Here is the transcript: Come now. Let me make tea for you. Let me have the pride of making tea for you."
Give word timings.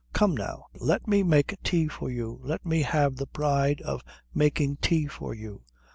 Come 0.13 0.35
now. 0.35 0.65
Let 0.73 1.07
me 1.07 1.21
make 1.21 1.55
tea 1.61 1.87
for 1.87 2.09
you. 2.09 2.39
Let 2.41 2.65
me 2.65 2.81
have 2.81 3.17
the 3.17 3.27
pride 3.27 3.81
of 3.81 4.01
making 4.33 4.77
tea 4.77 5.05
for 5.05 5.35
you." 5.35 5.61